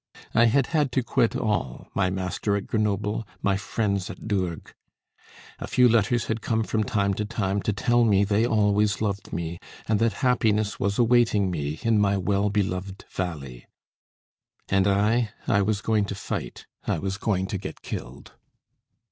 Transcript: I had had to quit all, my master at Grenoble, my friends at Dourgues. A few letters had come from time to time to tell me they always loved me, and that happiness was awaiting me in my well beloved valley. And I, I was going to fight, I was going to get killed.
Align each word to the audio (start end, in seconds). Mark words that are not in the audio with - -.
I 0.33 0.45
had 0.45 0.65
had 0.73 0.91
to 0.93 1.03
quit 1.03 1.35
all, 1.35 1.87
my 1.93 2.09
master 2.09 2.55
at 2.55 2.65
Grenoble, 2.65 3.27
my 3.43 3.55
friends 3.55 4.09
at 4.09 4.27
Dourgues. 4.27 4.73
A 5.59 5.67
few 5.67 5.87
letters 5.87 6.25
had 6.25 6.41
come 6.41 6.63
from 6.63 6.83
time 6.83 7.13
to 7.13 7.23
time 7.23 7.61
to 7.61 7.71
tell 7.71 8.03
me 8.03 8.23
they 8.23 8.43
always 8.43 8.99
loved 8.99 9.31
me, 9.31 9.59
and 9.87 9.99
that 9.99 10.13
happiness 10.25 10.79
was 10.79 10.97
awaiting 10.97 11.51
me 11.51 11.77
in 11.83 11.99
my 11.99 12.17
well 12.17 12.49
beloved 12.49 13.05
valley. 13.11 13.67
And 14.69 14.87
I, 14.87 15.33
I 15.47 15.61
was 15.61 15.81
going 15.81 16.05
to 16.05 16.15
fight, 16.15 16.65
I 16.87 16.97
was 16.97 17.17
going 17.17 17.45
to 17.45 17.59
get 17.59 17.83
killed. 17.83 18.33